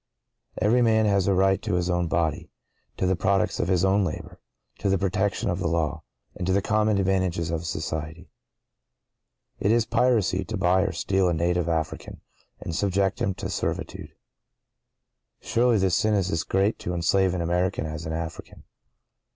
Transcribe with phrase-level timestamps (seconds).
[0.57, 4.89] Every man has a right to his own body—to the products of his own labor—to
[4.89, 8.31] the protection of the law—and to the common advantages of society.
[9.59, 12.21] It is piracy to buy or steal a native African,
[12.59, 14.15] and subject him to servitude.
[15.39, 18.63] Surely hte sin is as great to enslave an American as an African.